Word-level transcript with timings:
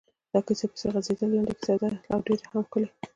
دا 0.31 0.39
کیسه 0.47 0.65
پسې 0.71 0.87
غځېدلې 0.93 1.29
ده، 1.31 1.31
لنډه 1.39 1.51
کیسه 1.59 1.75
ده 1.81 1.89
او 2.13 2.19
ډېره 2.27 2.45
هم 2.51 2.61
ښکلې. 2.67 2.89